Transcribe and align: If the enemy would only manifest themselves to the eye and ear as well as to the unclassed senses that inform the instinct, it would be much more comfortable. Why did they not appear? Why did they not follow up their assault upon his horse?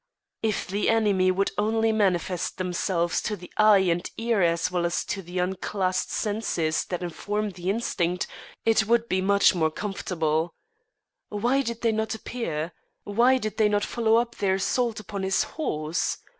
If 0.41 0.65
the 0.65 0.89
enemy 0.89 1.29
would 1.29 1.51
only 1.59 1.91
manifest 1.91 2.57
themselves 2.57 3.21
to 3.21 3.35
the 3.35 3.53
eye 3.57 3.85
and 3.91 4.09
ear 4.17 4.41
as 4.41 4.71
well 4.71 4.83
as 4.87 5.05
to 5.05 5.21
the 5.21 5.37
unclassed 5.37 6.09
senses 6.09 6.85
that 6.85 7.03
inform 7.03 7.51
the 7.51 7.69
instinct, 7.69 8.25
it 8.65 8.87
would 8.87 9.07
be 9.07 9.21
much 9.21 9.53
more 9.53 9.69
comfortable. 9.69 10.55
Why 11.29 11.61
did 11.61 11.81
they 11.81 11.91
not 11.91 12.15
appear? 12.15 12.71
Why 13.03 13.37
did 13.37 13.57
they 13.57 13.69
not 13.69 13.85
follow 13.85 14.15
up 14.15 14.37
their 14.37 14.55
assault 14.55 14.99
upon 14.99 15.21
his 15.21 15.43
horse? 15.43 16.17